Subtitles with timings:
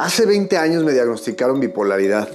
[0.00, 2.26] Hace 20 años me diagnosticaron bipolaridad.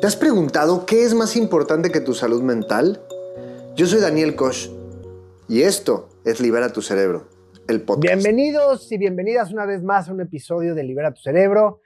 [0.00, 3.02] ¿Te has preguntado qué es más importante que tu salud mental?
[3.76, 4.70] Yo soy Daniel Koch
[5.46, 7.28] y esto es Libera tu Cerebro,
[7.68, 8.14] el podcast.
[8.14, 11.82] Bienvenidos y bienvenidas una vez más a un episodio de Libera tu Cerebro.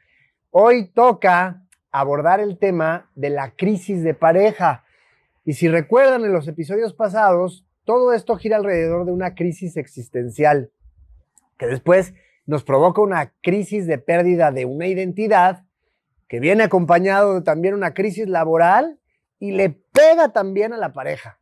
[0.52, 4.84] Hoy toca abordar el tema de la crisis de pareja.
[5.44, 10.70] Y si recuerdan en los episodios pasados, todo esto gira alrededor de una crisis existencial,
[11.58, 12.14] que después
[12.46, 15.64] nos provoca una crisis de pérdida de una identidad
[16.28, 18.98] que viene acompañado de también una crisis laboral
[19.38, 21.38] y le pega también a la pareja.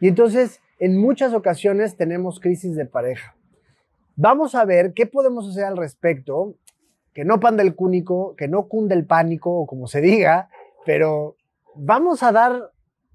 [0.00, 3.36] Y entonces, en muchas ocasiones tenemos crisis de pareja.
[4.16, 6.54] Vamos a ver qué podemos hacer al respecto,
[7.12, 10.48] que no panda el cúnico, que no cunde el pánico, o como se diga,
[10.86, 11.36] pero
[11.74, 12.70] vamos a dar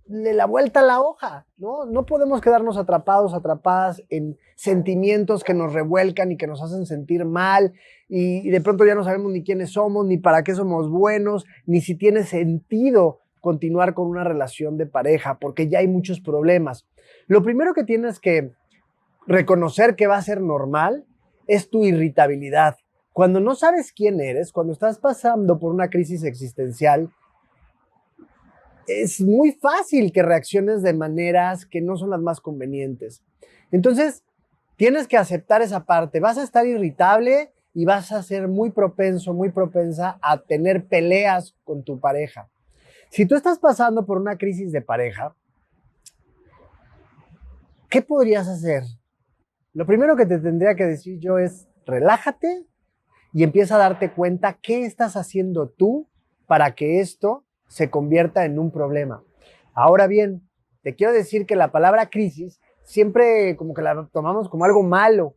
[0.07, 1.85] la vuelta a la hoja, ¿no?
[1.85, 7.25] No podemos quedarnos atrapados, atrapadas en sentimientos que nos revuelcan y que nos hacen sentir
[7.25, 7.73] mal
[8.07, 11.81] y, de pronto ya no sabemos ni quiénes somos, ni para qué somos buenos, ni
[11.81, 16.87] si tiene sentido continuar con una relación de pareja, porque ya hay muchos problemas.
[17.27, 18.51] Lo primero que tienes que
[19.27, 21.05] reconocer que va a ser normal
[21.47, 22.75] es tu irritabilidad.
[23.11, 27.09] Cuando no sabes quién eres, cuando estás pasando por una crisis existencial,
[28.87, 33.23] es muy fácil que reacciones de maneras que no son las más convenientes.
[33.71, 34.23] Entonces,
[34.75, 36.19] tienes que aceptar esa parte.
[36.19, 41.55] Vas a estar irritable y vas a ser muy propenso, muy propensa a tener peleas
[41.63, 42.49] con tu pareja.
[43.09, 45.35] Si tú estás pasando por una crisis de pareja,
[47.89, 48.83] ¿qué podrías hacer?
[49.73, 52.65] Lo primero que te tendría que decir yo es, relájate
[53.33, 56.07] y empieza a darte cuenta qué estás haciendo tú
[56.47, 59.23] para que esto se convierta en un problema.
[59.73, 60.41] Ahora bien,
[60.83, 65.35] te quiero decir que la palabra crisis siempre como que la tomamos como algo malo.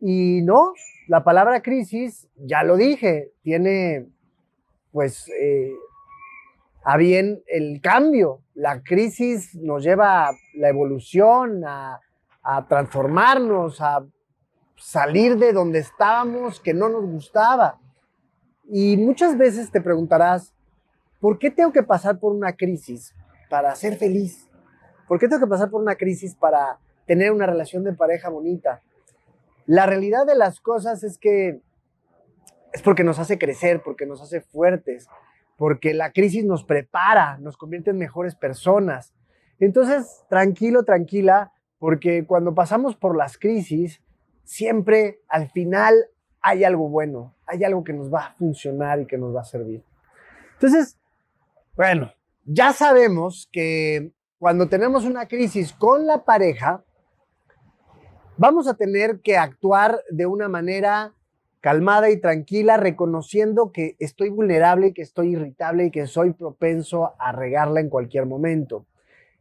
[0.00, 0.74] Y no,
[1.08, 4.06] la palabra crisis, ya lo dije, tiene
[4.92, 5.72] pues eh,
[6.84, 8.42] a bien el cambio.
[8.54, 12.00] La crisis nos lleva a la evolución, a,
[12.42, 14.04] a transformarnos, a
[14.76, 17.78] salir de donde estábamos que no nos gustaba.
[18.70, 20.54] Y muchas veces te preguntarás,
[21.20, 23.14] ¿Por qué tengo que pasar por una crisis
[23.50, 24.48] para ser feliz?
[25.08, 28.82] ¿Por qué tengo que pasar por una crisis para tener una relación de pareja bonita?
[29.66, 31.60] La realidad de las cosas es que
[32.72, 35.08] es porque nos hace crecer, porque nos hace fuertes,
[35.56, 39.14] porque la crisis nos prepara, nos convierte en mejores personas.
[39.58, 44.02] Entonces, tranquilo, tranquila, porque cuando pasamos por las crisis,
[44.44, 45.94] siempre al final
[46.40, 49.44] hay algo bueno, hay algo que nos va a funcionar y que nos va a
[49.44, 49.82] servir.
[50.54, 50.97] Entonces,
[51.78, 52.12] bueno,
[52.44, 56.84] ya sabemos que cuando tenemos una crisis con la pareja,
[58.36, 61.14] vamos a tener que actuar de una manera
[61.60, 67.30] calmada y tranquila, reconociendo que estoy vulnerable, que estoy irritable y que soy propenso a
[67.30, 68.84] regarla en cualquier momento.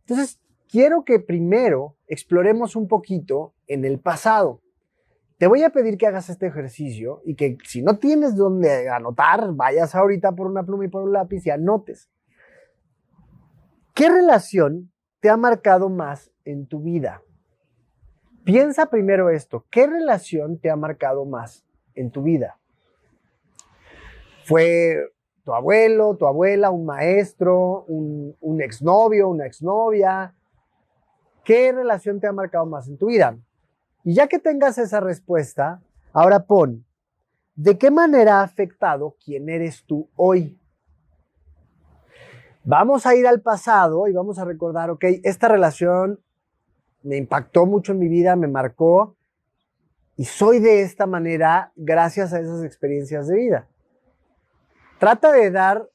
[0.02, 4.62] Entonces, quiero que primero exploremos un poquito en el pasado.
[5.40, 9.54] Te voy a pedir que hagas este ejercicio y que si no tienes donde anotar,
[9.54, 12.12] vayas ahorita por una pluma y por un lápiz y anotes.
[13.97, 14.91] ¿Qué relación
[15.22, 17.24] te ha marcado más en tu vida?
[18.44, 21.66] Piensa primero esto, ¿qué relación te ha marcado más
[21.96, 22.59] en tu vida?
[24.46, 25.00] ¿Fue
[25.44, 30.31] tu abuelo, tu abuela, un maestro, un, un exnovio, una exnovia?
[31.44, 33.36] ¿Qué relación te ha marcado más en tu vida?
[34.03, 35.81] Y ya que tengas esa respuesta,
[36.13, 36.86] ahora pon,
[37.56, 40.56] ¿de qué manera ha afectado quién eres tú hoy?
[42.70, 46.20] Vamos a ir al pasado y vamos a recordar, ok, esta relación
[47.02, 49.16] me impactó mucho en mi vida, me marcó
[50.18, 53.68] y soy de esta manera gracias a esas experiencias de vida.
[55.00, 55.90] Trata de dar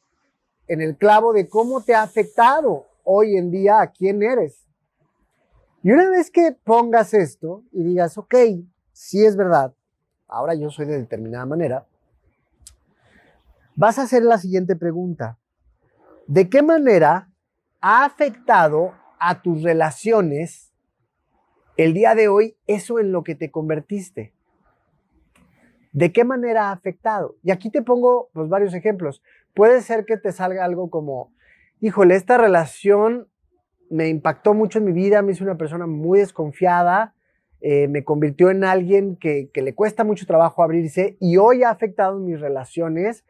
[0.67, 4.67] en el clavo de cómo te ha afectado hoy en día a quién eres.
[5.83, 8.35] Y una vez que pongas esto y digas, ok,
[8.93, 9.75] sí es verdad,
[10.27, 11.87] ahora yo soy de determinada manera,
[13.75, 15.37] vas a hacer la siguiente pregunta.
[16.27, 17.29] ¿De qué manera
[17.81, 20.73] ha afectado a tus relaciones
[21.77, 24.33] el día de hoy eso en lo que te convertiste?
[25.93, 27.37] ¿De qué manera ha afectado?
[27.43, 29.23] Y aquí te pongo pues, varios ejemplos.
[29.55, 31.33] Puede ser que te salga algo como,
[31.81, 33.29] híjole, esta relación
[33.91, 37.15] me impactó mucho en mi vida, me hizo una persona muy desconfiada,
[37.61, 41.71] eh, me convirtió en alguien que, que, le cuesta mucho trabajo abrirse y hoy ha
[41.71, 43.25] afectado mis relaciones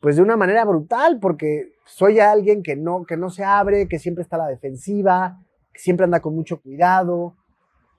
[0.00, 3.98] pues de una manera brutal, porque soy alguien que no, que no se abre, que
[3.98, 5.40] siempre está a la defensiva,
[5.72, 7.34] que siempre anda con mucho cuidado,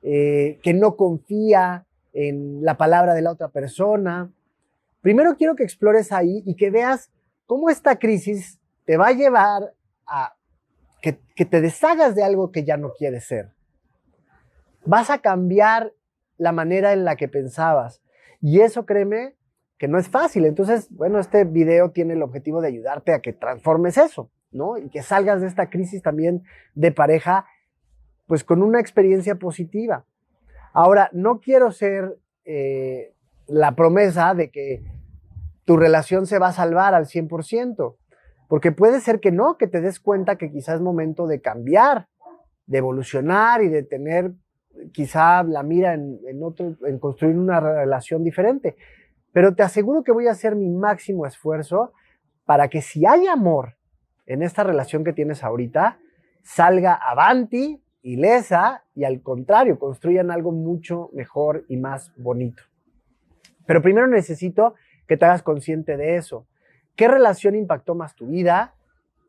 [0.01, 4.31] eh, que no confía en la palabra de la otra persona.
[5.01, 7.11] primero quiero que explores ahí y que veas
[7.45, 9.73] cómo esta crisis te va a llevar
[10.05, 10.35] a
[11.01, 13.51] que, que te deshagas de algo que ya no quieres ser.
[14.85, 15.93] Vas a cambiar
[16.37, 18.01] la manera en la que pensabas.
[18.41, 19.35] Y eso, créeme,
[19.79, 20.45] que no es fácil.
[20.45, 24.77] Entonces, bueno, este video tiene el objetivo de ayudarte a que transformes eso, ¿no?
[24.77, 26.43] Y que salgas de esta crisis también
[26.75, 27.45] de pareja,
[28.27, 30.05] pues con una experiencia positiva.
[30.73, 33.13] Ahora, no quiero ser eh,
[33.47, 34.83] la promesa de que
[35.63, 37.95] tu relación se va a salvar al 100%,
[38.49, 42.09] porque puede ser que no, que te des cuenta que quizás es momento de cambiar,
[42.65, 44.33] de evolucionar y de tener
[44.91, 48.75] quizá la mira en, otro, en construir una relación diferente.
[49.31, 51.93] Pero te aseguro que voy a hacer mi máximo esfuerzo
[52.45, 53.75] para que si hay amor
[54.25, 55.99] en esta relación que tienes ahorita,
[56.41, 62.63] salga avanti, ilesa y al contrario, construyan algo mucho mejor y más bonito.
[63.65, 64.75] Pero primero necesito
[65.07, 66.47] que te hagas consciente de eso.
[66.95, 68.73] ¿Qué relación impactó más tu vida?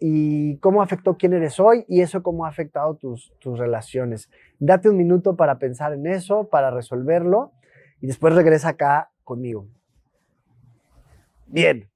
[0.01, 4.31] y cómo afectó quién eres hoy y eso cómo ha afectado tus, tus relaciones.
[4.59, 7.53] Date un minuto para pensar en eso, para resolverlo
[8.01, 9.67] y después regresa acá conmigo.
[11.51, 11.91] Bien.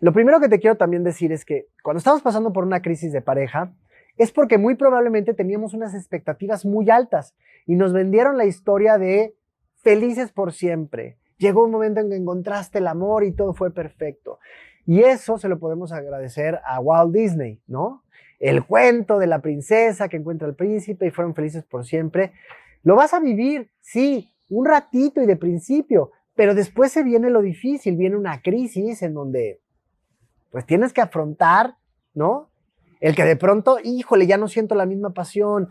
[0.00, 3.12] Lo primero que te quiero también decir es que cuando estamos pasando por una crisis
[3.12, 3.74] de pareja,
[4.18, 7.34] es porque muy probablemente teníamos unas expectativas muy altas
[7.66, 9.34] y nos vendieron la historia de
[9.76, 11.16] felices por siempre.
[11.38, 14.38] Llegó un momento en que encontraste el amor y todo fue perfecto.
[14.84, 18.02] Y eso se lo podemos agradecer a Walt Disney, ¿no?
[18.40, 22.32] El cuento de la princesa que encuentra al príncipe y fueron felices por siempre.
[22.82, 27.42] Lo vas a vivir, sí, un ratito y de principio, pero después se viene lo
[27.42, 29.60] difícil, viene una crisis en donde
[30.50, 31.76] pues tienes que afrontar,
[32.14, 32.48] ¿no?
[32.98, 35.68] El que de pronto, híjole, ya no siento la misma pasión,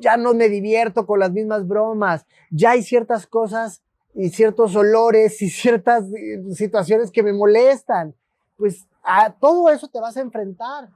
[0.00, 3.82] ya no me divierto con las mismas bromas, ya hay ciertas cosas
[4.12, 8.14] y ciertos olores y ciertas eh, situaciones que me molestan.
[8.58, 10.90] Pues a todo eso te vas a enfrentar,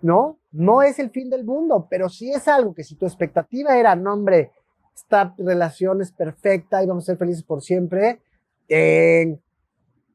[0.00, 0.38] ¿no?
[0.50, 3.94] No es el fin del mundo, pero sí es algo que si tu expectativa era,
[3.96, 4.52] no, hombre,
[4.98, 8.20] esta relación es perfecta y vamos a ser felices por siempre,
[8.68, 9.40] en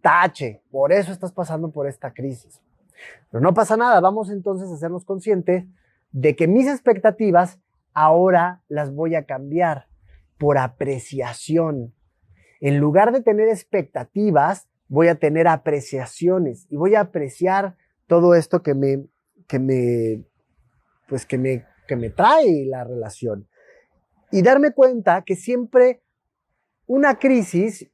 [0.01, 2.61] tache, por eso estás pasando por esta crisis.
[3.31, 5.65] Pero no pasa nada, vamos entonces a hacernos conscientes
[6.11, 7.59] de que mis expectativas
[7.93, 9.87] ahora las voy a cambiar
[10.37, 11.93] por apreciación,
[12.59, 17.77] en lugar de tener expectativas, voy a tener apreciaciones y voy a apreciar
[18.07, 19.05] todo esto que me,
[19.47, 20.23] que me,
[21.07, 23.47] pues que me, que me trae la relación.
[24.33, 26.01] Y darme cuenta que siempre
[26.87, 27.87] una crisis,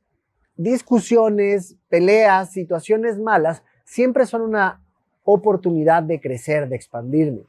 [0.56, 4.82] discusiones, peleas, situaciones malas, siempre son una
[5.26, 7.42] oportunidad de crecer, de expandirme.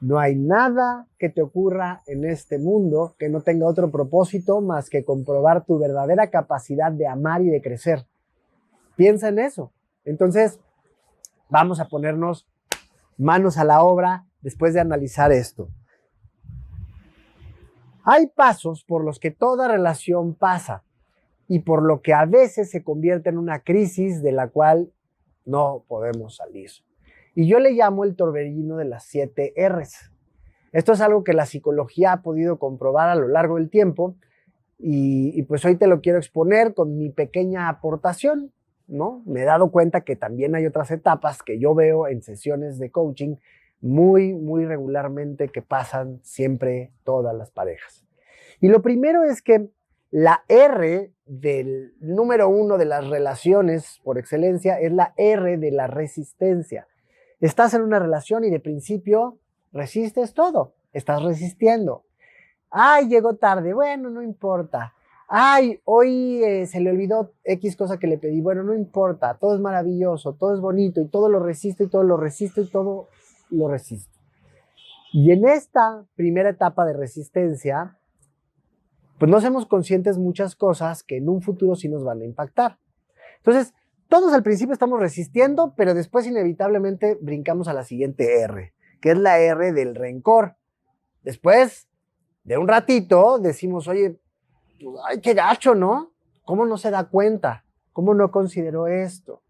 [0.00, 4.88] No hay nada que te ocurra en este mundo que no tenga otro propósito más
[4.88, 8.06] que comprobar tu verdadera capacidad de amar y de crecer.
[8.96, 9.70] Piensa en eso.
[10.06, 10.60] Entonces,
[11.50, 12.48] vamos a ponernos
[13.18, 15.68] manos a la obra después de analizar esto.
[18.04, 20.84] Hay pasos por los que toda relación pasa
[21.48, 24.92] y por lo que a veces se convierte en una crisis de la cual
[25.44, 26.70] no podemos salir
[27.34, 30.12] y yo le llamo el torbellino de las siete R's.
[30.72, 34.16] Esto es algo que la psicología ha podido comprobar a lo largo del tiempo
[34.78, 38.52] y, pues hoy te lo quiero exponer con mi pequeña aportación,
[38.86, 39.22] ¿no?
[39.24, 42.90] Me he dado cuenta que también hay otras etapas que yo veo en sesiones de
[42.90, 43.36] coaching
[43.84, 48.02] muy, muy regularmente que pasan siempre todas las parejas.
[48.62, 49.68] Y lo primero es que
[50.10, 55.86] la R del número uno de las relaciones por excelencia es la R de la
[55.86, 56.88] resistencia.
[57.40, 59.38] Estás en una relación y de principio
[59.70, 62.04] resistes todo, estás resistiendo.
[62.70, 64.94] Ay, llegó tarde, bueno, no importa.
[65.28, 69.54] Ay, hoy eh, se le olvidó X cosa que le pedí, bueno, no importa, todo
[69.54, 73.08] es maravilloso, todo es bonito y todo lo resisto y todo lo resisto y todo
[73.54, 74.18] lo resisto.
[75.12, 77.96] Y en esta primera etapa de resistencia,
[79.18, 82.78] pues no somos conscientes muchas cosas que en un futuro sí nos van a impactar.
[83.36, 83.74] Entonces,
[84.08, 89.18] todos al principio estamos resistiendo, pero después inevitablemente brincamos a la siguiente R, que es
[89.18, 90.56] la R del rencor.
[91.22, 91.88] Después
[92.42, 94.18] de un ratito decimos, oye,
[94.80, 96.12] pues, ay, qué gacho, ¿no?
[96.44, 97.64] ¿Cómo no se da cuenta?
[97.92, 99.42] ¿Cómo no consideró esto?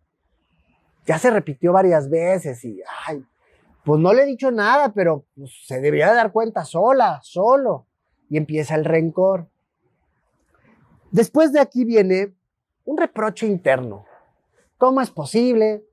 [1.07, 3.25] Ya se repitió varias veces y, ay,
[3.85, 7.87] pues no le he dicho nada, pero pues, se debería dar cuenta sola, solo.
[8.31, 9.49] Y empieza el rencor.
[11.11, 12.35] Después de aquí viene
[12.85, 14.05] un reproche interno.
[14.79, 15.85] ¿Cómo es posible?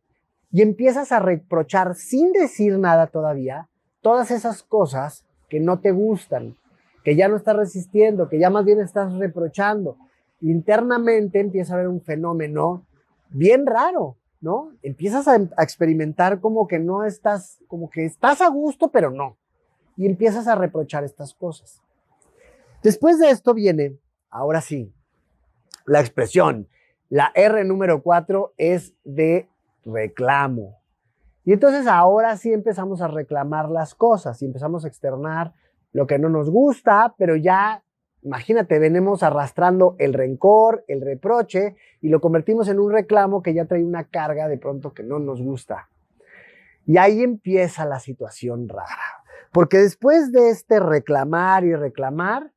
[0.51, 3.69] Y empiezas a reprochar sin decir nada todavía
[4.01, 6.57] todas esas cosas que no te gustan,
[7.03, 9.97] que ya no estás resistiendo, que ya más bien estás reprochando.
[10.41, 12.83] internamente empieza a haber un fenómeno
[13.29, 14.73] bien raro, ¿no?
[14.81, 19.37] Empiezas a, experimentar como que no estás, como que estás a gusto, pero no.
[19.95, 21.81] Y empiezas a reprochar estas cosas.
[22.83, 23.97] Después de esto viene,
[24.29, 24.91] ahora sí,
[25.85, 26.67] la expresión.
[27.09, 29.47] La R número 4 es de
[29.85, 30.79] reclamo.
[31.43, 35.53] Y entonces ahora sí empezamos a reclamar las cosas y empezamos a externar
[35.91, 37.83] lo que no nos gusta, pero ya,
[38.23, 43.65] imagínate, venimos arrastrando el rencor, el reproche y lo convertimos en un reclamo que ya
[43.65, 45.89] trae una carga de pronto que no nos gusta.
[46.85, 49.23] Y ahí empieza la situación rara.
[49.51, 52.51] Porque después de este reclamar y reclamar,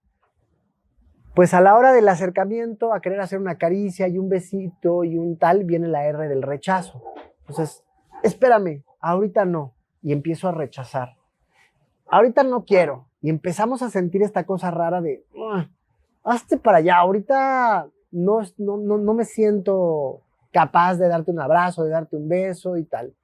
[1.34, 5.18] pues a la hora del acercamiento, a querer hacer una caricia y un besito y
[5.18, 7.02] un tal, viene la R del rechazo.
[7.40, 7.84] Entonces,
[8.22, 9.74] espérame, ahorita no.
[10.00, 11.16] Y empiezo a rechazar.
[12.06, 13.08] Ahorita no quiero.
[13.24, 15.24] Y empezamos a sentir esta cosa rara de,
[16.24, 20.20] hazte para allá, ahorita no, no, no, no me siento
[20.52, 23.14] capaz de darte un abrazo, de darte un beso y tal.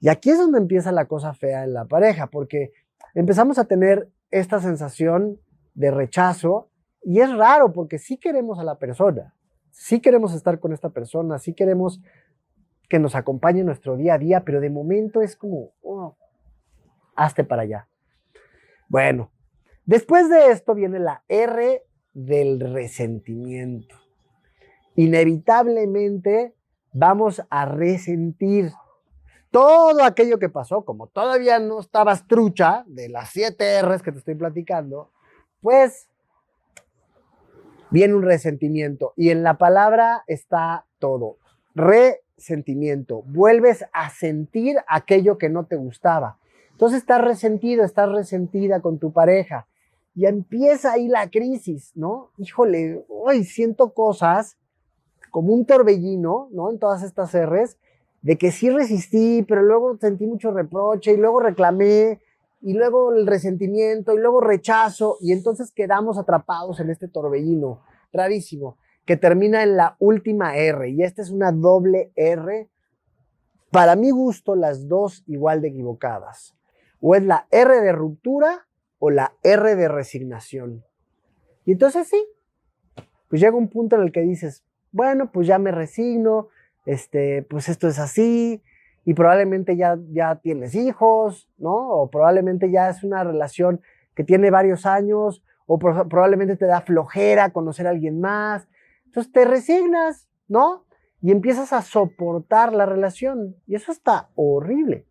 [0.00, 2.72] Y aquí es donde empieza la cosa fea en la pareja, porque
[3.14, 5.38] empezamos a tener esta sensación
[5.74, 6.70] de rechazo
[7.02, 9.34] y es raro porque sí queremos a la persona,
[9.70, 12.00] sí queremos estar con esta persona, sí queremos
[12.88, 16.16] que nos acompañe en nuestro día a día, pero de momento es como, oh,
[17.14, 17.86] hazte para allá.
[18.88, 19.30] Bueno,
[19.84, 23.96] después de esto viene la R del resentimiento.
[24.94, 26.54] Inevitablemente
[26.92, 28.72] vamos a resentir
[29.50, 34.18] todo aquello que pasó, como todavía no estabas trucha de las siete R's que te
[34.18, 35.10] estoy platicando,
[35.60, 36.08] pues
[37.90, 41.38] viene un resentimiento y en la palabra está todo.
[41.74, 43.22] Resentimiento.
[43.22, 46.38] Vuelves a sentir aquello que no te gustaba.
[46.76, 49.66] Entonces estás resentido, estás resentida con tu pareja
[50.14, 52.32] y empieza ahí la crisis, ¿no?
[52.36, 54.58] Híjole, hoy siento cosas
[55.30, 56.70] como un torbellino, ¿no?
[56.70, 57.78] En todas estas R's,
[58.20, 62.20] de que sí resistí, pero luego sentí mucho reproche y luego reclamé
[62.60, 67.80] y luego el resentimiento y luego rechazo y entonces quedamos atrapados en este torbellino
[68.12, 72.68] rarísimo que termina en la última R y esta es una doble R.
[73.70, 76.55] Para mi gusto, las dos igual de equivocadas.
[77.08, 78.66] O es la R de ruptura
[78.98, 80.82] o la R de resignación.
[81.64, 82.20] Y entonces sí,
[83.28, 86.48] pues llega un punto en el que dices, bueno, pues ya me resigno,
[86.84, 88.60] este, pues esto es así,
[89.04, 91.76] y probablemente ya, ya tienes hijos, ¿no?
[91.90, 93.80] O probablemente ya es una relación
[94.16, 98.66] que tiene varios años, o probablemente te da flojera conocer a alguien más.
[99.04, 100.84] Entonces te resignas, ¿no?
[101.22, 103.54] Y empiezas a soportar la relación.
[103.68, 105.05] Y eso está horrible.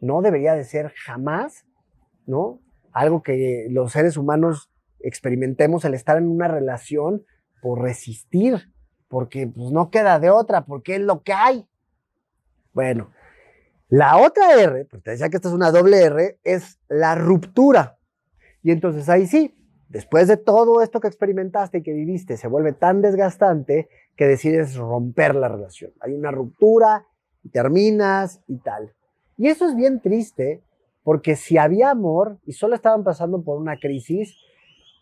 [0.00, 1.66] No debería de ser jamás,
[2.26, 2.60] ¿no?
[2.92, 7.24] Algo que los seres humanos experimentemos el estar en una relación
[7.62, 8.72] por resistir,
[9.08, 11.66] porque pues, no queda de otra, porque es lo que hay.
[12.72, 13.10] Bueno,
[13.88, 17.98] la otra R, pues te decía que esta es una doble R, es la ruptura.
[18.62, 19.56] Y entonces ahí sí,
[19.88, 24.76] después de todo esto que experimentaste y que viviste, se vuelve tan desgastante que decides
[24.76, 25.92] romper la relación.
[26.00, 27.06] Hay una ruptura
[27.48, 28.94] terminas y tal.
[29.40, 30.62] Y eso es bien triste
[31.02, 34.36] porque si había amor y solo estaban pasando por una crisis,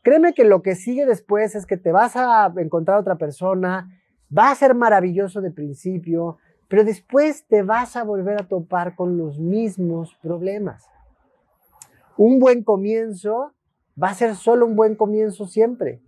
[0.04, 4.52] créeme que lo que sigue después es que te vas a encontrar otra persona, va
[4.52, 9.40] a ser maravilloso de principio, pero después te vas a volver a topar con los
[9.40, 10.86] mismos problemas.
[12.16, 13.54] Un buen comienzo
[14.00, 16.00] va a ser solo un buen comienzo siempre.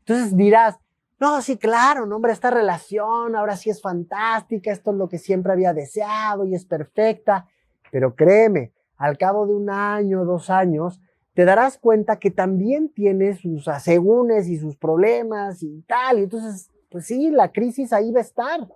[0.00, 0.80] Entonces dirás,
[1.20, 5.18] no, sí, claro, no, hombre, esta relación ahora sí es fantástica, esto es lo que
[5.18, 7.46] siempre había deseado y es perfecta,
[7.90, 11.00] pero créeme, al cabo de un año, dos años,
[11.34, 16.70] te darás cuenta que también tiene sus asegúnes y sus problemas y tal, y entonces,
[16.90, 18.68] pues sí, la crisis ahí va a estar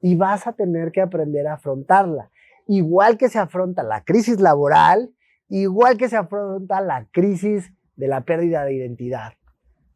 [0.00, 2.30] y vas a tener que aprender a afrontarla.
[2.66, 5.14] Igual que se afronta la crisis laboral,
[5.48, 9.34] igual que se afronta la crisis de la pérdida de identidad.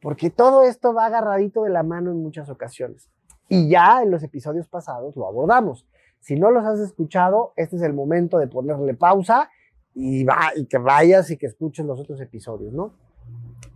[0.01, 3.11] Porque todo esto va agarradito de la mano en muchas ocasiones.
[3.49, 5.87] Y ya en los episodios pasados lo abordamos.
[6.21, 9.51] Si no los has escuchado, este es el momento de ponerle pausa
[9.95, 10.25] y,
[10.69, 12.95] que vayas y que escuches los otros episodios, ¿no?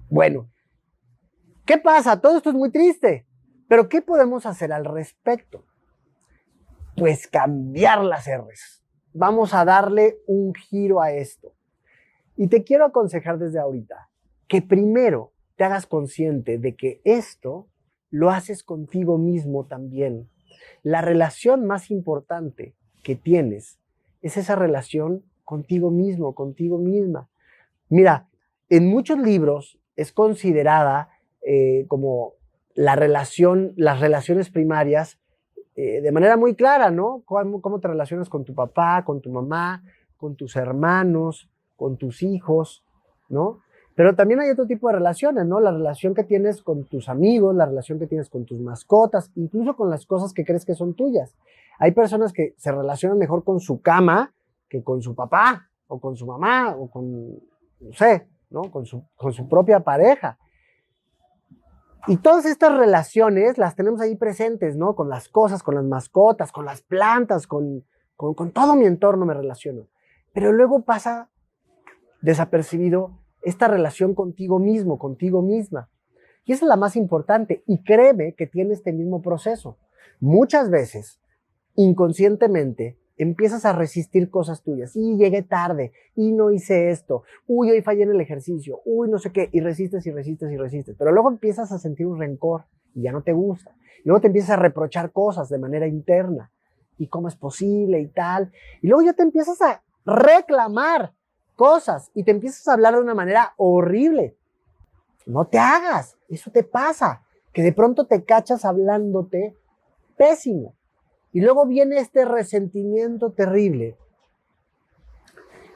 [0.09, 0.49] Bueno,
[1.65, 2.21] ¿qué pasa?
[2.21, 3.27] Todo esto es muy triste,
[3.69, 5.65] pero ¿qué podemos hacer al respecto?
[6.97, 8.83] pues cambiar las R's.
[9.13, 11.53] Vamos a darle un giro a esto.
[12.37, 14.11] Y te quiero aconsejar desde ahorita
[14.49, 17.69] que primero te hagas consciente de que esto
[18.11, 20.29] lo haces contigo mismo también.
[20.83, 23.79] La relación más importante que tienes
[24.23, 27.29] es esa relación contigo mismo, contigo misma.
[27.89, 28.29] Mira,
[28.69, 31.11] en muchos libros es considerada
[31.43, 32.35] eh, como
[32.75, 35.19] la relación, las relaciones primarias
[35.77, 37.23] eh, de manera muy clara, ¿no?
[37.25, 39.83] ¿Cómo, ¿Cómo te relacionas con tu papá, con tu mamá,
[40.17, 42.85] con tus hermanos, con tus hijos,
[43.29, 43.61] ¿no?
[43.95, 45.61] Pero también hay otro tipo de relaciones, ¿no?
[45.61, 49.77] La relación que tienes con tus amigos, la relación que tienes con tus mascotas, incluso
[49.77, 51.37] con las cosas que crees que son tuyas.
[51.79, 54.33] Hay personas que se relacionan mejor con su cama
[54.69, 57.35] que con su papá o con su mamá o con,
[57.81, 58.71] no sé, ¿no?
[58.73, 60.39] Con su, con su propia pareja.
[62.09, 64.97] Y todas estas relaciones las tenemos ahí presentes, ¿no?
[64.97, 67.85] Con las cosas, con las mascotas, con las plantas, con,
[68.17, 69.87] con, con todo mi entorno me relaciono.
[70.33, 71.31] Pero luego pasa
[72.21, 75.89] desapercibido esta relación contigo mismo, contigo misma.
[76.45, 77.63] Y esa es la más importante.
[77.67, 79.79] Y créeme que tiene este mismo proceso.
[80.21, 81.21] Muchas veces,
[81.77, 84.97] inconscientemente, empiezas a resistir cosas tuyas.
[84.97, 89.19] Y llegué tarde, y no hice esto, uy, hoy fallé en el ejercicio, uy, no
[89.19, 90.97] sé qué, y resistes y resistes y resistes.
[90.99, 93.75] Pero luego empiezas a sentir un rencor y ya no te gusta.
[94.05, 96.51] Y luego te empiezas a reprochar cosas de manera interna.
[96.97, 98.53] ¿Y cómo es posible y tal?
[98.81, 101.13] Y luego ya te empiezas a reclamar
[101.57, 104.37] cosas y te empiezas a hablar de una manera horrible.
[105.27, 109.57] No te hagas, eso te pasa, que de pronto te cachas hablándote
[110.17, 110.75] pésimo.
[111.33, 113.97] Y luego viene este resentimiento terrible.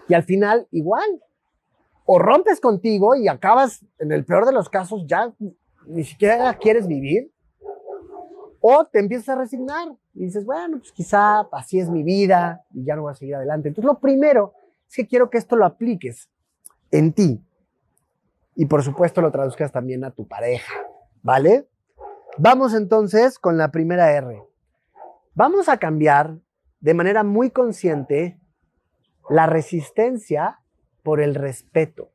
[0.08, 1.22] Y al final, igual,
[2.04, 5.32] o rompes contigo y acabas, en el peor de los casos, ya
[5.86, 7.30] ni siquiera quieres vivir,
[8.60, 12.84] o te empiezas a resignar y dices, bueno, pues quizá así es mi vida y
[12.84, 13.68] ya no voy a seguir adelante.
[13.68, 14.54] Entonces, lo primero
[14.88, 16.30] es que quiero que esto lo apliques
[16.90, 17.44] en ti.
[18.54, 20.74] Y por supuesto lo traduzcas también a tu pareja,
[21.22, 21.68] ¿vale?
[22.38, 24.42] Vamos entonces con la primera R.
[25.34, 26.38] Vamos a cambiar
[26.80, 28.40] de manera muy consciente
[29.28, 30.60] la resistencia
[31.02, 32.10] por el respeto,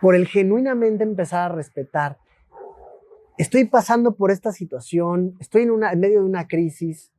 [0.00, 2.18] por el genuinamente empezar a respetar.
[3.36, 7.13] Estoy pasando por esta situación, estoy en, en medio de una crisis,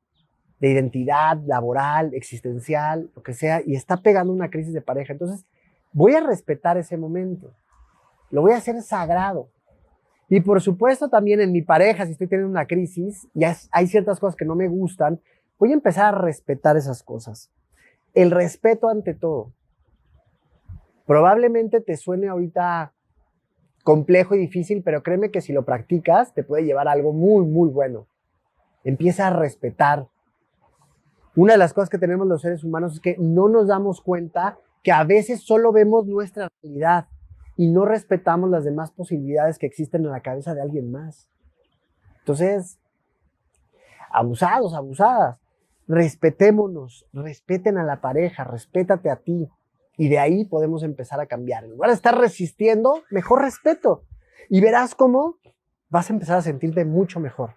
[0.65, 5.13] de identidad laboral, existencial, lo que sea, y está pegando una crisis de pareja.
[5.13, 5.45] Entonces,
[5.93, 7.53] voy a respetar ese momento.
[8.31, 9.47] Lo voy a hacer sagrado.
[10.27, 14.19] Y por supuesto también en mi pareja, si estoy teniendo una crisis, ya hay ciertas
[14.19, 15.21] cosas que no me gustan,
[15.59, 17.51] voy a empezar a respetar esas cosas.
[18.15, 19.53] El respeto ante todo.
[21.05, 22.91] Probablemente te suene ahorita
[23.83, 27.45] complejo y difícil, pero créeme que si lo practicas te puede llevar a algo muy,
[27.45, 28.07] muy bueno.
[28.83, 30.07] Empieza a respetar
[31.35, 34.57] una de las cosas que tenemos los seres humanos es que no nos damos cuenta
[34.83, 37.07] que a veces solo vemos nuestra realidad
[37.57, 41.27] y no respetamos las demás posibilidades que existen en la cabeza de alguien más.
[42.19, 42.79] Entonces,
[44.11, 45.37] abusados, abusadas,
[45.87, 49.49] respetémonos, respeten a la pareja, respétate a ti.
[49.97, 51.63] Y de ahí podemos empezar a cambiar.
[51.63, 54.03] En lugar de estar resistiendo, mejor respeto.
[54.49, 55.37] Y verás cómo
[55.89, 57.55] vas a empezar a sentirte mucho mejor.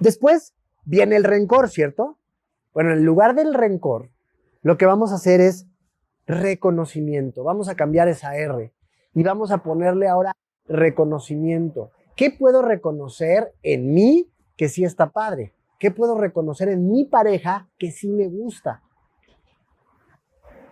[0.00, 2.18] Después viene el rencor, ¿cierto?
[2.76, 4.10] Bueno, en lugar del rencor,
[4.60, 5.66] lo que vamos a hacer es
[6.26, 7.42] reconocimiento.
[7.42, 8.70] Vamos a cambiar esa R
[9.14, 10.36] y vamos a ponerle ahora
[10.68, 11.90] reconocimiento.
[12.16, 15.54] ¿Qué puedo reconocer en mí que sí está padre?
[15.78, 18.82] ¿Qué puedo reconocer en mi pareja que sí me gusta?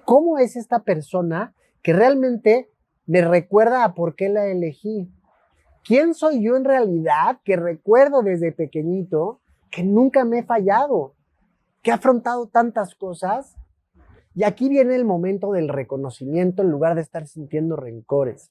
[0.04, 2.70] ¿Cómo es esta persona que realmente
[3.06, 5.10] me recuerda a por qué la elegí?
[5.82, 9.40] ¿Quién soy yo en realidad que recuerdo desde pequeñito
[9.70, 11.14] que nunca me he fallado?
[11.84, 13.56] Que ha afrontado tantas cosas.
[14.34, 18.50] Y aquí viene el momento del reconocimiento en lugar de estar sintiendo rencores.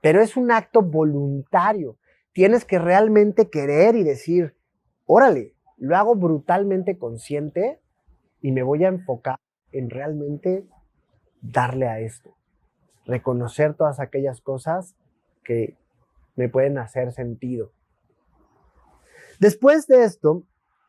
[0.00, 1.98] Pero es un acto voluntario.
[2.32, 4.56] Tienes que realmente querer y decir,
[5.06, 7.80] órale, lo hago brutalmente consciente
[8.40, 9.38] y me voy a enfocar
[9.70, 10.66] en realmente
[11.42, 12.34] darle a esto.
[13.04, 14.96] Reconocer todas aquellas cosas
[15.44, 15.76] que
[16.34, 17.72] me pueden hacer sentido.
[19.38, 20.44] Después de esto,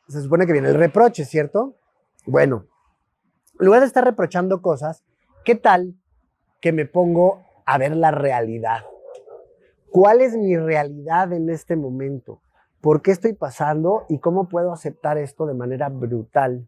[0.07, 1.75] se supone que viene el reproche, ¿cierto?
[2.25, 2.65] Bueno,
[3.59, 5.03] en lugar de estar reprochando cosas,
[5.43, 5.95] ¿qué tal
[6.61, 8.83] que me pongo a ver la realidad?
[9.91, 12.41] ¿Cuál es mi realidad en este momento?
[12.81, 16.67] ¿Por qué estoy pasando y cómo puedo aceptar esto de manera brutal?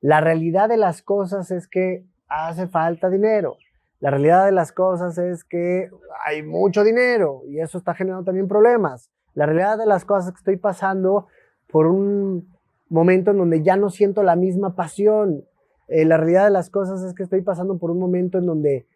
[0.00, 3.56] La realidad de las cosas es que hace falta dinero.
[4.00, 5.90] La realidad de las cosas es que
[6.24, 9.10] hay mucho dinero y eso está generando también problemas.
[9.34, 11.26] La realidad de las cosas es que estoy pasando
[11.70, 12.51] por un
[12.92, 15.44] momento en donde ya no siento la misma pasión.
[15.88, 18.86] Eh, la realidad de las cosas es que estoy pasando por un momento en donde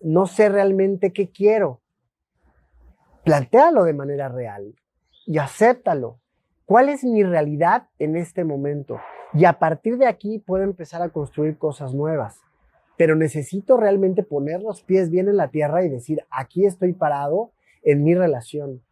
[0.00, 1.80] no sé realmente qué quiero.
[3.24, 4.74] Plantéalo de manera real
[5.26, 6.20] y acéptalo.
[6.66, 9.00] ¿Cuál es mi realidad en este momento?
[9.32, 12.40] Y a partir de aquí puedo empezar a construir cosas nuevas.
[12.96, 17.50] Pero necesito realmente poner los pies bien en la tierra y decir, aquí estoy parado
[17.82, 18.82] en mi relación.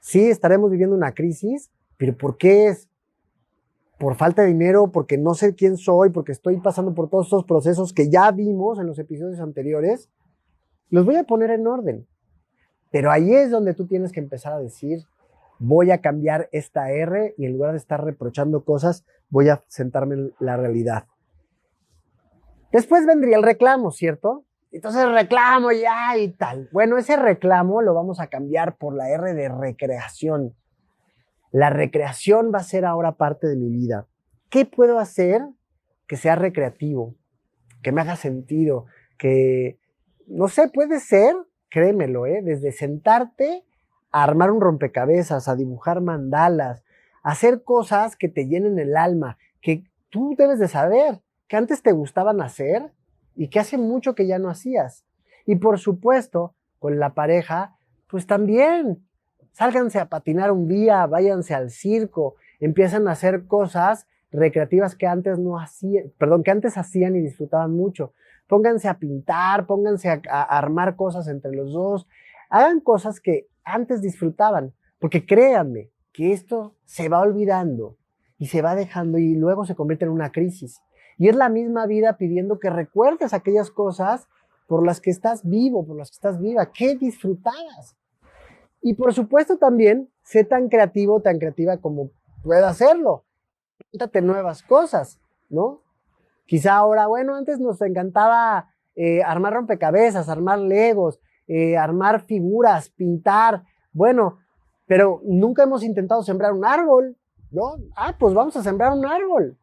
[0.00, 2.88] Sí, estaremos viviendo una crisis, pero ¿por qué es?
[4.02, 7.44] Por falta de dinero, porque no sé quién soy, porque estoy pasando por todos estos
[7.44, 10.10] procesos que ya vimos en los episodios anteriores.
[10.90, 12.08] Los voy a poner en orden.
[12.90, 15.04] Pero ahí es donde tú tienes que empezar a decir,
[15.60, 20.16] voy a cambiar esta R y en lugar de estar reprochando cosas, voy a sentarme
[20.16, 21.04] en la realidad.
[22.72, 24.44] Después vendría el reclamo, ¿cierto?
[24.72, 26.68] Entonces reclamo ya y tal.
[26.72, 30.56] Bueno, ese reclamo lo vamos a cambiar por la R de recreación.
[31.52, 34.06] La recreación va a ser ahora parte de mi vida.
[34.48, 35.42] ¿Qué puedo hacer
[36.08, 37.14] que sea recreativo?
[37.82, 38.86] Que me haga sentido,
[39.18, 39.78] que,
[40.26, 41.36] no sé, puede ser,
[41.68, 42.40] créemelo, ¿eh?
[42.42, 43.64] desde sentarte
[44.10, 46.82] a armar un rompecabezas, a dibujar mandalas,
[47.22, 51.82] a hacer cosas que te llenen el alma, que tú debes de saber, que antes
[51.82, 52.92] te gustaban hacer
[53.34, 55.04] y que hace mucho que ya no hacías.
[55.44, 57.76] Y por supuesto, con la pareja,
[58.08, 59.06] pues también,
[59.52, 65.38] sálganse a patinar un día, váyanse al circo, empiezan a hacer cosas recreativas que antes
[65.38, 68.12] no hacían, perdón, que antes hacían y disfrutaban mucho.
[68.48, 72.06] Pónganse a pintar, pónganse a, a armar cosas entre los dos,
[72.50, 77.96] hagan cosas que antes disfrutaban, porque créanme que esto se va olvidando
[78.38, 80.80] y se va dejando y luego se convierte en una crisis.
[81.18, 84.28] Y es la misma vida pidiendo que recuerdes aquellas cosas
[84.66, 87.96] por las que estás vivo, por las que estás viva, que disfrutabas.
[88.82, 92.10] Y por supuesto también, sé tan creativo, tan creativa como
[92.42, 93.24] pueda hacerlo.
[93.90, 95.82] Cuéntate nuevas cosas, ¿no?
[96.46, 103.62] Quizá ahora, bueno, antes nos encantaba eh, armar rompecabezas, armar legos, eh, armar figuras, pintar.
[103.92, 104.38] Bueno,
[104.86, 107.16] pero nunca hemos intentado sembrar un árbol,
[107.50, 107.76] ¿no?
[107.96, 109.56] Ah, pues vamos a sembrar un árbol.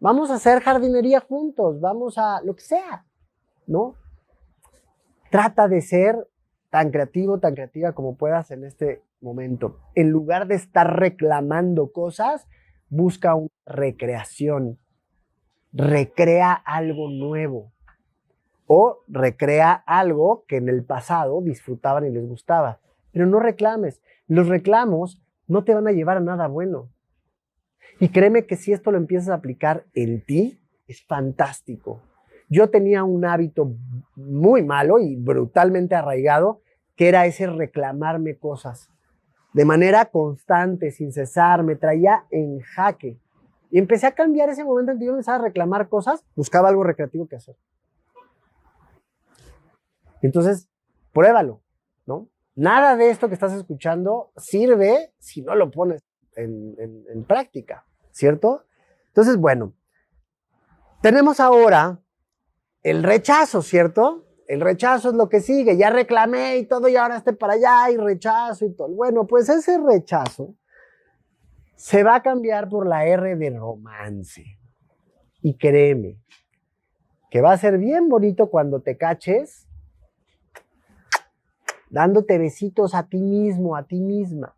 [0.00, 3.06] Vamos a hacer jardinería juntos, vamos a lo que sea,
[3.66, 3.94] ¿no?
[5.30, 6.28] Trata de ser
[6.70, 9.78] tan creativo, tan creativa como puedas en este momento.
[9.94, 12.46] En lugar de estar reclamando cosas,
[12.88, 14.78] busca una recreación.
[15.72, 17.72] Recrea algo nuevo.
[18.66, 22.80] O recrea algo que en el pasado disfrutaban y les gustaba.
[23.12, 24.02] Pero no reclames.
[24.26, 26.90] Los reclamos no te van a llevar a nada bueno.
[28.00, 32.02] Y créeme que si esto lo empiezas a aplicar en ti, es fantástico.
[32.48, 33.74] Yo tenía un hábito
[34.14, 36.60] muy malo y brutalmente arraigado,
[36.94, 38.90] que era ese reclamarme cosas.
[39.52, 43.18] De manera constante, sin cesar, me traía en jaque.
[43.70, 46.84] Y empecé a cambiar ese momento en que yo empezaba a reclamar cosas, buscaba algo
[46.84, 47.56] recreativo que hacer.
[50.22, 50.68] Entonces,
[51.12, 51.62] pruébalo,
[52.06, 52.28] ¿no?
[52.54, 56.02] Nada de esto que estás escuchando sirve si no lo pones
[56.36, 58.64] en, práctica, ¿cierto?
[59.08, 59.74] Entonces, bueno,
[61.02, 62.00] tenemos ahora
[62.86, 64.24] el rechazo, ¿cierto?
[64.46, 67.90] El rechazo es lo que sigue, ya reclamé y todo y ahora estoy para allá
[67.90, 68.90] y rechazo y todo.
[68.90, 70.54] Bueno, pues ese rechazo
[71.74, 74.44] se va a cambiar por la R de romance.
[75.42, 76.20] Y créeme,
[77.28, 79.66] que va a ser bien bonito cuando te caches
[81.90, 84.54] dándote besitos a ti mismo, a ti misma.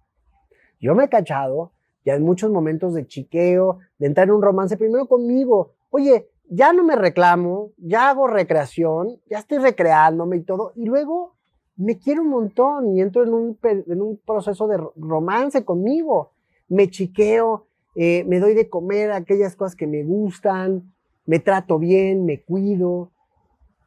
[0.79, 1.73] Yo me he cachado
[2.05, 5.73] ya en muchos momentos de chiqueo, de entrar en un romance primero conmigo.
[5.89, 11.35] Oye, ya no me reclamo, ya hago recreación, ya estoy recreándome y todo, y luego
[11.77, 16.33] me quiero un montón y entro en un, en un proceso de romance conmigo.
[16.69, 20.93] Me chiqueo, eh, me doy de comer aquellas cosas que me gustan,
[21.25, 23.13] me trato bien, me cuido,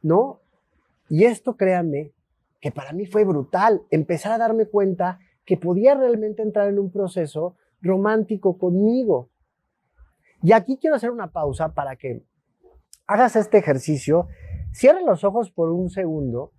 [0.00, 0.40] ¿no?
[1.10, 2.12] Y esto, créanme,
[2.60, 6.90] que para mí fue brutal, empezar a darme cuenta que podía realmente entrar en un
[6.90, 9.28] proceso romántico conmigo.
[10.42, 12.22] Y aquí quiero hacer una pausa para que
[13.12, 14.28] hagas este ejercicio.
[14.72, 16.52] Cierra los ojos por un segundo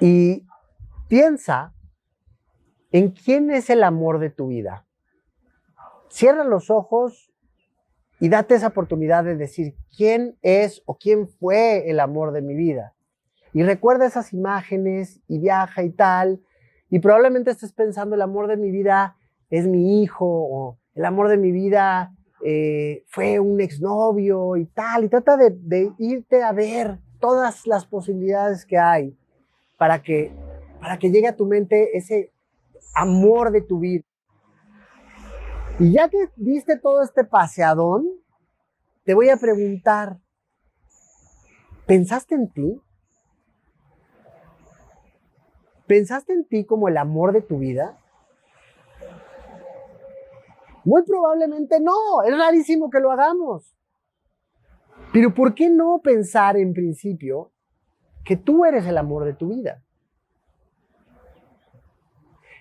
[0.00, 0.46] y
[1.08, 1.72] piensa
[2.92, 4.86] en quién es el amor de tu vida.
[6.08, 7.32] Cierra los ojos
[8.20, 12.54] y date esa oportunidad de decir quién es o quién fue el amor de mi
[12.54, 12.94] vida.
[13.52, 16.42] Y recuerda esas imágenes y viaja y tal,
[16.88, 19.16] y probablemente estés pensando, el amor de mi vida
[19.50, 22.14] es mi hijo, o el amor de mi vida
[22.48, 25.02] eh, fue un exnovio y tal.
[25.02, 29.18] Y trata de, irte a ver todas las posibilidades que hay
[29.76, 30.32] para que,
[30.80, 32.32] para que llegue a tu mente ese
[32.94, 34.04] amor de tu vida.
[35.80, 38.06] Y ya que viste todo este paseadón,
[39.02, 40.20] te voy a preguntar,
[41.84, 42.80] ¿pensaste en ti?
[45.88, 47.98] ¿Pensaste en ti como el amor de tu vida?
[50.86, 53.74] Muy probablemente no, es rarísimo que lo hagamos.
[55.12, 57.50] Pero ¿por qué no pensar en principio
[58.24, 59.82] que tú eres el amor de tu vida?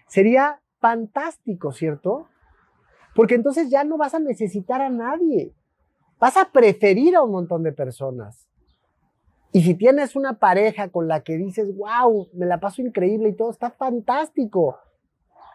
[0.07, 2.27] Sería fantástico, ¿cierto?
[3.13, 5.53] Porque entonces ya no vas a necesitar a nadie.
[6.19, 8.47] Vas a preferir a un montón de personas.
[9.51, 13.35] Y si tienes una pareja con la que dices, wow, me la paso increíble y
[13.35, 14.79] todo, está fantástico.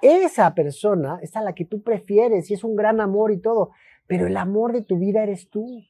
[0.03, 3.71] Esa persona es a la que tú prefieres y es un gran amor y todo.
[4.07, 5.83] Pero el amor de tu vida eres tú.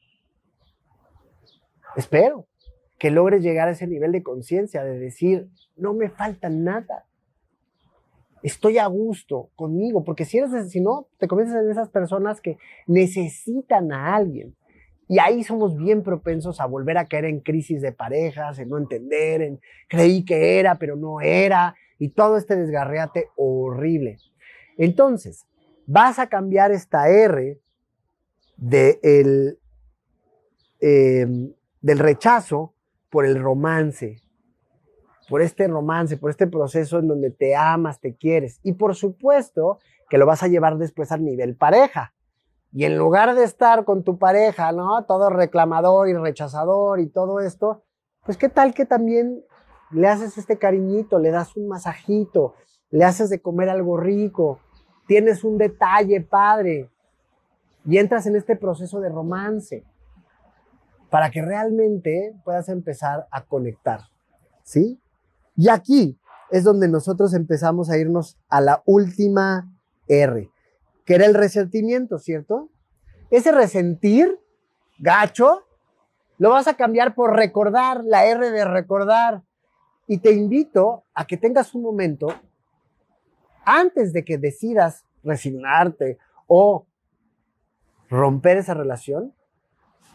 [1.95, 2.47] Espero
[2.97, 7.05] que logres llegar a ese nivel de conciencia, de decir, no me falta nada.
[8.43, 12.57] Estoy a gusto conmigo, porque si eres, si no, te conviertes en esas personas que
[12.87, 14.55] necesitan a alguien.
[15.07, 18.77] Y ahí somos bien propensos a volver a caer en crisis de parejas, en no
[18.77, 24.17] entender, en creí que era, pero no era, y todo este desgarreate horrible.
[24.75, 25.45] Entonces,
[25.85, 27.61] vas a cambiar esta R
[30.81, 32.73] em, del rechazo
[33.11, 34.19] por el romance,
[35.29, 38.59] por este romance, por este proceso en donde te amas, te quieres.
[38.63, 39.77] Y por supuesto
[40.09, 42.15] que lo vas a llevar después al nivel pareja.
[42.73, 45.05] Y en lugar de estar con tu pareja, ¿no?
[45.05, 47.83] Todo reclamador y rechazador y todo esto,
[48.25, 49.43] pues qué tal que también
[49.91, 52.55] le haces este cariñito, le das un masajito,
[52.89, 54.59] le haces de comer algo rico,
[55.07, 56.89] tienes un detalle padre
[57.85, 59.85] y entras en este proceso de romance
[61.09, 64.01] para que realmente puedas empezar a conectar,
[64.63, 65.01] ¿sí?
[65.55, 69.69] Y aquí es donde nosotros empezamos a irnos a la última
[70.07, 70.49] R,
[71.05, 72.69] que era el resentimiento, ¿cierto?
[73.29, 74.39] Ese resentir,
[74.99, 75.63] gacho,
[76.37, 79.43] lo vas a cambiar por recordar, la R de recordar.
[80.07, 82.27] Y te invito a que tengas un momento
[83.65, 86.85] antes de que decidas resignarte o
[88.09, 89.33] romper esa relación.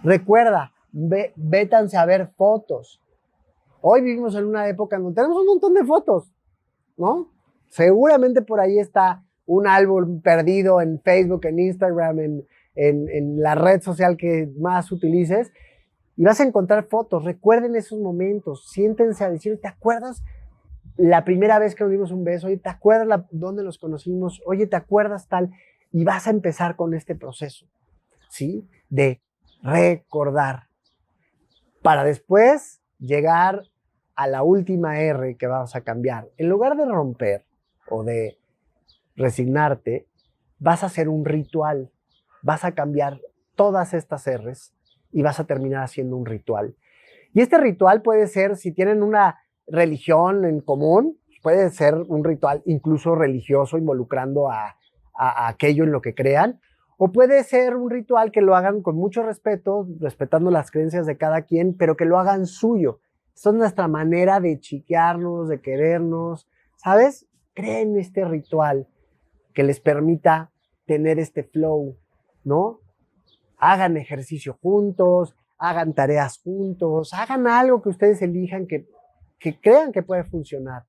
[0.03, 3.01] Recuerda, ve, vétanse a ver fotos.
[3.81, 6.33] Hoy vivimos en una época en donde tenemos un montón de fotos,
[6.97, 7.31] ¿no?
[7.69, 13.81] Seguramente por ahí está un álbum perdido en Facebook, en Instagram, en, en, la red
[13.81, 15.53] social que más utilices
[16.17, 17.25] y vas a encontrar fotos.
[17.25, 20.23] Recuerden esos momentos, siéntense a decir, ¿te acuerdas
[20.97, 22.47] la primera vez que nos dimos un beso?
[22.47, 24.41] Oye, ¿te acuerdas dónde nos conocimos?
[24.47, 25.51] Oye, ¿te acuerdas tal?
[25.93, 27.67] Y vas a empezar con este proceso,
[28.31, 28.67] ¿sí?
[28.89, 29.21] De
[29.63, 30.69] recordar
[31.83, 33.63] para después llegar
[34.15, 36.31] a la última R que vamos a cambiar.
[36.39, 37.45] En lugar de romper
[37.89, 38.39] o de
[39.15, 40.07] resignarte,
[40.59, 41.91] vas a hacer un ritual,
[42.43, 43.21] vas a cambiar
[43.55, 44.76] todas estas R's
[45.13, 46.75] y vas a terminar haciendo un ritual.
[47.33, 52.63] Y este ritual puede ser, si tienen una religión en común, puede ser un ritual
[52.67, 54.77] incluso religioso involucrando a,
[55.19, 56.61] aquello en lo que crean,
[56.99, 61.17] o puede ser un ritual que lo hagan con mucho respeto, respetando las creencias de
[61.17, 63.01] cada quien, pero que lo hagan suyo.
[63.35, 67.27] Esta es nuestra manera de chiquearnos, de querernos, ¿sabes?
[67.55, 68.89] Creen este ritual
[69.55, 70.51] que les permita
[70.87, 71.97] tener este flow,
[72.45, 72.81] ¿no?
[73.59, 78.87] Hagan ejercicio juntos, hagan tareas juntos, hagan algo que ustedes elijan que,
[79.39, 80.85] que crean que puede funcionar.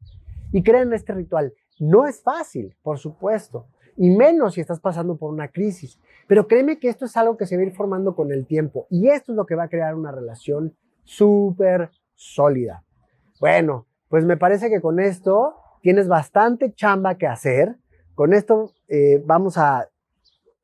[0.52, 1.54] Y creen este ritual.
[1.80, 6.00] No es fácil, por supuesto y menos si estás pasando por una crisis.
[6.28, 8.88] Pero créeme que esto es algo que se va a ir formando con el tiempo
[8.90, 12.84] y esto es lo que va a crear una relación súper sólida.
[13.40, 17.76] Bueno, pues me parece que con esto tienes bastante chamba que hacer.
[18.14, 19.90] Con esto eh, vamos a,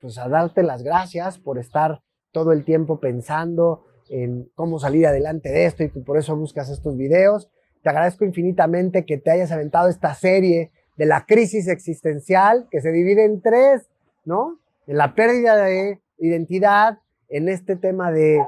[0.03, 2.01] pues a darte las gracias por estar
[2.33, 6.69] todo el tiempo pensando en cómo salir adelante de esto y que por eso buscas
[6.69, 7.49] estos videos.
[7.81, 12.91] Te agradezco infinitamente que te hayas aventado esta serie de la crisis existencial que se
[12.91, 13.89] divide en tres,
[14.25, 14.59] ¿no?
[14.87, 18.43] En la pérdida de identidad, en este tema de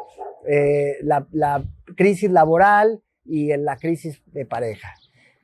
[0.46, 1.64] eh, la, la,
[1.96, 4.90] crisis laboral y en la crisis de pareja.